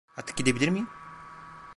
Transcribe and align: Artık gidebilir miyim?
Artık 0.17 0.37
gidebilir 0.37 0.69
miyim? 0.69 0.87